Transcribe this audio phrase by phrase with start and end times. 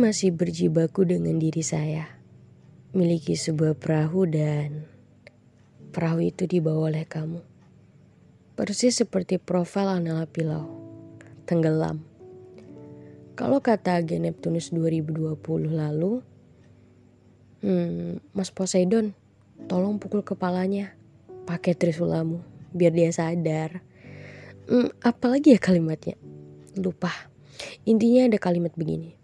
[0.00, 2.08] masih berjibaku dengan diri saya.
[2.96, 4.88] Miliki sebuah perahu dan
[5.92, 7.44] perahu itu dibawa oleh kamu.
[8.56, 10.72] Persis seperti profil Anala Pilau.
[11.44, 12.00] Tenggelam.
[13.36, 15.36] Kalau kata agen Neptunus 2020
[15.68, 16.24] lalu,
[17.60, 19.12] hmm, Mas Poseidon,
[19.68, 20.96] tolong pukul kepalanya.
[21.44, 22.40] Pakai trisulamu,
[22.72, 23.84] biar dia sadar.
[24.64, 26.16] Hmm, apalagi ya kalimatnya?
[26.80, 27.12] Lupa.
[27.84, 29.19] Intinya ada kalimat begini.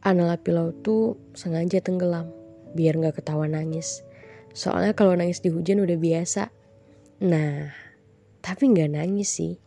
[0.00, 2.32] Anala Pilau tuh sengaja tenggelam
[2.72, 4.00] biar nggak ketawa nangis.
[4.56, 6.48] Soalnya kalau nangis di hujan udah biasa.
[7.20, 7.68] Nah,
[8.40, 9.60] tapi nggak nangis sih.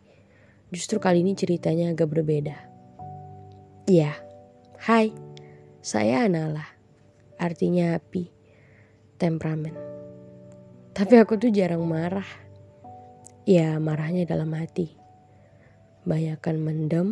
[0.74, 2.58] Justru kali ini ceritanya agak berbeda.
[3.86, 4.18] Ya,
[4.82, 5.14] hai,
[5.86, 6.66] saya Anala.
[7.38, 8.26] Artinya api,
[9.22, 9.78] temperamen.
[10.98, 12.26] Tapi aku tuh jarang marah.
[13.46, 14.98] Ya, marahnya dalam hati.
[16.02, 17.08] Banyakan mendem,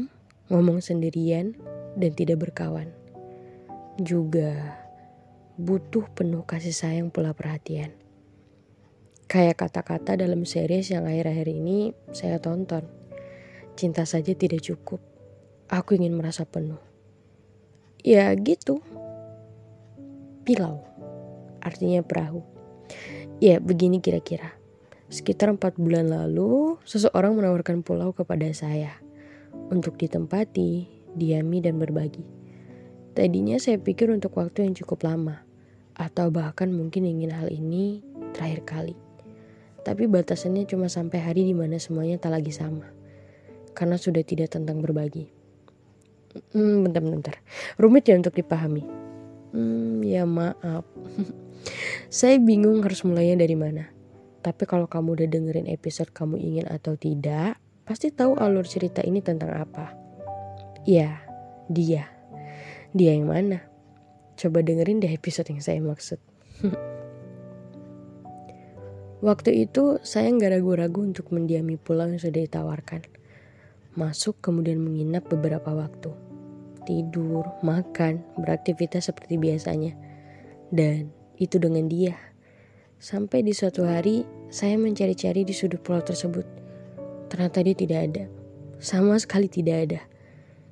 [0.50, 1.54] ngomong sendirian,
[1.94, 2.90] dan tidak berkawan
[4.00, 4.80] juga
[5.60, 7.92] butuh penuh kasih sayang pula perhatian.
[9.28, 12.84] Kayak kata-kata dalam series yang akhir-akhir ini saya tonton.
[13.76, 15.00] Cinta saja tidak cukup.
[15.72, 16.80] Aku ingin merasa penuh.
[18.04, 18.84] Ya gitu.
[20.44, 20.84] Pilau.
[21.64, 22.44] Artinya perahu.
[23.40, 24.52] Ya begini kira-kira.
[25.12, 29.00] Sekitar empat bulan lalu, seseorang menawarkan pulau kepada saya.
[29.68, 32.41] Untuk ditempati, diami, dan berbagi.
[33.12, 35.44] Tadinya saya pikir untuk waktu yang cukup lama,
[35.92, 38.00] atau bahkan mungkin ingin hal ini
[38.32, 38.96] terakhir kali.
[39.84, 42.88] Tapi batasannya cuma sampai hari di mana semuanya tak lagi sama,
[43.76, 45.28] karena sudah tidak tentang berbagi.
[46.56, 47.36] Hmm, bentar-bentar,
[47.76, 48.88] rumit ya untuk dipahami.
[49.52, 50.88] Hmm, ya maaf.
[52.08, 53.92] saya bingung harus mulainya dari mana.
[54.40, 59.20] Tapi kalau kamu udah dengerin episode kamu ingin atau tidak, pasti tahu alur cerita ini
[59.20, 59.92] tentang apa.
[60.88, 61.20] Ya,
[61.68, 62.21] dia.
[62.92, 63.64] Dia yang mana?
[64.36, 66.20] Coba dengerin deh episode yang saya maksud.
[69.22, 73.06] Waktu itu saya nggak ragu-ragu untuk mendiami pulau yang sudah ditawarkan.
[73.94, 76.10] Masuk kemudian menginap beberapa waktu.
[76.82, 79.94] Tidur, makan, beraktivitas seperti biasanya.
[80.74, 82.18] Dan itu dengan dia.
[82.98, 86.44] Sampai di suatu hari saya mencari-cari di sudut pulau tersebut.
[87.30, 88.24] Ternyata dia tidak ada.
[88.82, 90.00] Sama sekali tidak ada.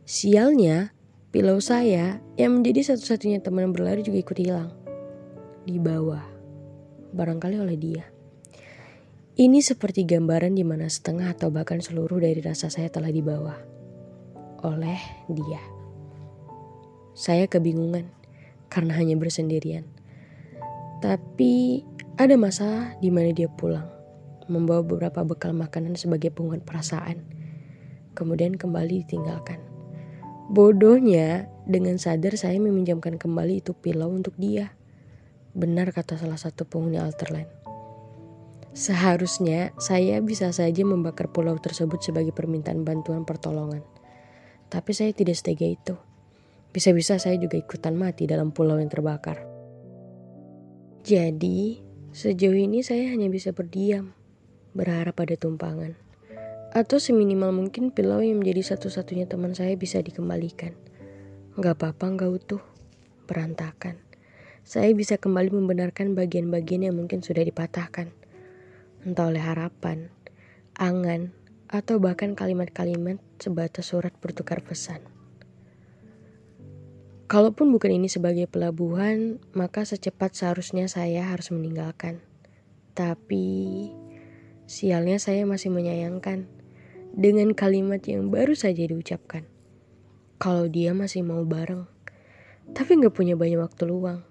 [0.02, 0.90] Sialnya,
[1.30, 4.74] Pilau saya yang menjadi satu-satunya teman berlari juga ikut hilang.
[5.62, 6.26] Di bawah.
[7.14, 8.02] Barangkali oleh dia.
[9.38, 13.62] Ini seperti gambaran di mana setengah atau bahkan seluruh dari rasa saya telah dibawa.
[14.66, 14.98] Oleh
[15.30, 15.62] dia.
[17.14, 18.10] Saya kebingungan
[18.66, 19.86] karena hanya bersendirian.
[20.98, 21.86] Tapi
[22.18, 23.86] ada masa di mana dia pulang.
[24.50, 27.22] Membawa beberapa bekal makanan sebagai penguat perasaan.
[28.18, 29.69] Kemudian kembali ditinggalkan.
[30.50, 34.74] Bodohnya, dengan sadar saya meminjamkan kembali itu pilau untuk dia.
[35.54, 37.46] Benar kata salah satu penghuni Alterland.
[38.74, 43.86] Seharusnya saya bisa saja membakar pulau tersebut sebagai permintaan bantuan pertolongan.
[44.66, 45.94] Tapi saya tidak setega itu.
[46.74, 49.46] Bisa-bisa saya juga ikutan mati dalam pulau yang terbakar.
[51.06, 51.78] Jadi,
[52.10, 54.18] sejauh ini saya hanya bisa berdiam,
[54.74, 56.09] berharap ada tumpangan.
[56.70, 60.78] Atau seminimal mungkin pilau yang menjadi satu-satunya teman saya bisa dikembalikan.
[61.58, 62.62] Gak apa-apa gak utuh,
[63.26, 63.98] berantakan.
[64.62, 68.14] Saya bisa kembali membenarkan bagian-bagian yang mungkin sudah dipatahkan.
[69.02, 70.14] Entah oleh harapan,
[70.78, 71.34] angan,
[71.66, 75.02] atau bahkan kalimat-kalimat sebatas surat bertukar pesan.
[77.26, 82.22] Kalaupun bukan ini sebagai pelabuhan, maka secepat seharusnya saya harus meninggalkan.
[82.94, 83.90] Tapi
[84.70, 86.59] sialnya saya masih menyayangkan
[87.20, 89.44] dengan kalimat yang baru saja diucapkan.
[90.40, 91.84] Kalau dia masih mau bareng,
[92.72, 94.24] tapi gak punya banyak waktu luang.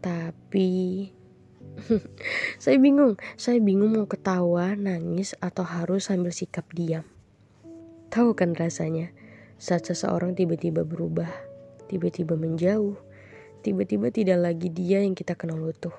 [0.00, 0.70] Tapi
[2.64, 7.04] saya bingung, saya bingung mau ketawa, nangis, atau harus sambil sikap diam.
[8.08, 9.12] Tahu kan rasanya
[9.60, 11.28] saat seseorang tiba-tiba berubah,
[11.92, 12.96] tiba-tiba menjauh,
[13.60, 15.92] tiba-tiba tidak lagi dia yang kita kenal utuh.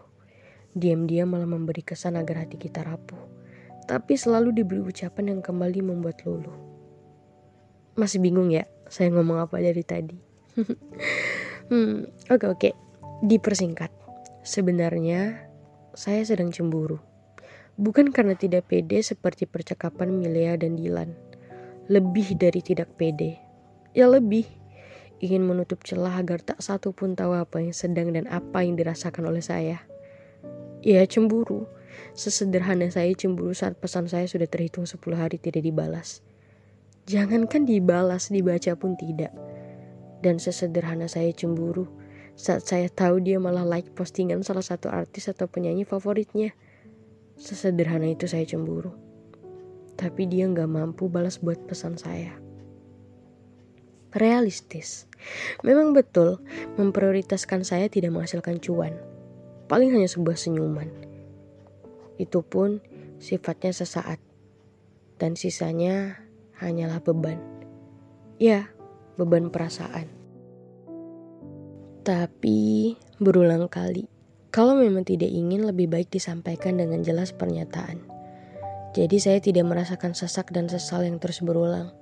[0.74, 3.29] Diam-diam malah memberi kesan agar hati kita rapuh
[3.90, 6.54] tapi selalu diberi ucapan yang kembali membuat luluh.
[7.98, 10.14] Masih bingung ya saya ngomong apa dari tadi?
[11.74, 12.60] hmm, oke okay, oke.
[12.62, 12.74] Okay.
[13.26, 13.90] Dipersingkat.
[14.46, 15.42] Sebenarnya
[15.98, 17.02] saya sedang cemburu.
[17.82, 21.10] Bukan karena tidak pede seperti percakapan Milea dan Dilan.
[21.90, 23.42] Lebih dari tidak pede.
[23.98, 24.46] Ya lebih.
[25.18, 29.34] Ingin menutup celah agar tak satu pun tahu apa yang sedang dan apa yang dirasakan
[29.34, 29.82] oleh saya.
[30.86, 31.66] Ya cemburu
[32.14, 36.26] Sesederhana saya cemburu saat pesan saya sudah terhitung 10 hari tidak dibalas.
[37.10, 39.34] Jangankan dibalas, dibaca pun tidak.
[40.22, 41.90] Dan sesederhana saya cemburu
[42.38, 46.54] saat saya tahu dia malah like postingan salah satu artis atau penyanyi favoritnya.
[47.34, 48.94] Sesederhana itu saya cemburu.
[49.98, 52.38] Tapi dia nggak mampu balas buat pesan saya.
[54.14, 55.10] Realistis.
[55.66, 56.40] Memang betul,
[56.78, 58.96] memprioritaskan saya tidak menghasilkan cuan.
[59.66, 61.09] Paling hanya sebuah senyuman.
[62.20, 62.84] Itu pun
[63.18, 64.20] sifatnya sesaat.
[65.16, 66.20] Dan sisanya
[66.60, 67.40] hanyalah beban.
[68.36, 68.68] Ya,
[69.16, 70.12] beban perasaan.
[72.04, 74.20] Tapi berulang kali
[74.50, 78.02] kalau memang tidak ingin lebih baik disampaikan dengan jelas pernyataan.
[78.98, 81.94] Jadi saya tidak merasakan sesak dan sesal yang terus berulang.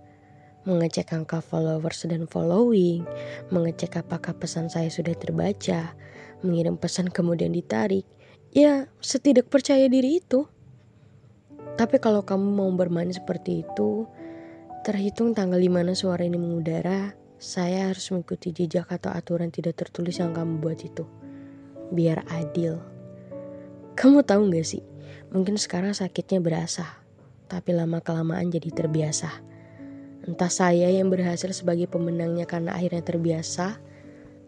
[0.64, 3.04] Mengecek angka followers dan following,
[3.52, 5.96] mengecek apakah pesan saya sudah terbaca,
[6.40, 8.08] mengirim pesan kemudian ditarik.
[8.56, 10.48] Ya, setidak percaya diri itu.
[11.78, 14.08] Tapi kalau kamu mau bermain seperti itu,
[14.82, 20.18] terhitung tanggal di mana suara ini mengudara, saya harus mengikuti jejak atau aturan tidak tertulis
[20.18, 21.06] yang kamu buat itu
[21.92, 22.82] biar adil.
[23.94, 24.84] Kamu tahu gak sih,
[25.32, 27.04] mungkin sekarang sakitnya berasa,
[27.48, 29.32] tapi lama-kelamaan jadi terbiasa.
[30.28, 33.80] Entah saya yang berhasil sebagai pemenangnya karena akhirnya terbiasa,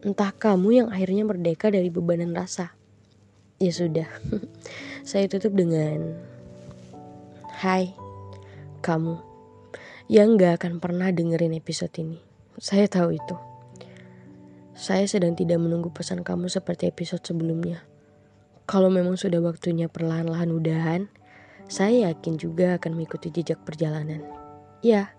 [0.04, 2.79] entah kamu yang akhirnya merdeka dari bebanan rasa.
[3.60, 4.08] Ya sudah,
[5.04, 6.16] saya tutup dengan
[7.60, 7.92] Hai,
[8.80, 9.20] kamu
[10.08, 12.24] yang gak akan pernah dengerin episode ini.
[12.56, 13.36] Saya tahu itu.
[14.80, 17.84] Saya sedang tidak menunggu pesan kamu seperti episode sebelumnya.
[18.64, 21.02] Kalau memang sudah waktunya perlahan-lahan udahan,
[21.68, 24.24] saya yakin juga akan mengikuti jejak perjalanan.
[24.80, 25.12] Ya,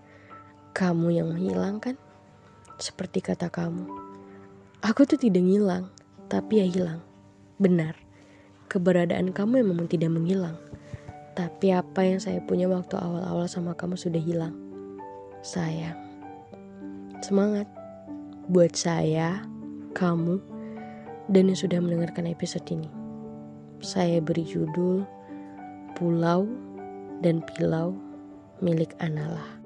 [0.73, 2.01] kamu yang menghilang kan?
[2.81, 3.85] Seperti kata kamu.
[4.81, 5.93] Aku tuh tidak ngilang,
[6.33, 7.05] tapi ya hilang.
[7.61, 8.01] Benar,
[8.71, 10.55] keberadaan kamu memang tidak menghilang.
[11.35, 14.55] Tapi apa yang saya punya waktu awal-awal sama kamu sudah hilang.
[15.43, 15.99] Sayang.
[17.21, 17.67] Semangat
[18.47, 19.43] buat saya,
[19.93, 20.39] kamu,
[21.29, 22.89] dan yang sudah mendengarkan episode ini.
[23.83, 25.03] Saya beri judul
[25.99, 26.47] Pulau
[27.21, 27.93] dan Pilau
[28.63, 29.60] milik Anala.